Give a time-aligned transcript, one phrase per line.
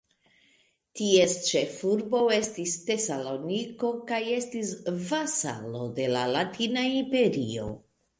[0.99, 4.71] Ties ĉefurbo estis Tesaloniko kaj estis
[5.11, 7.69] vasalo de la Latina imperio.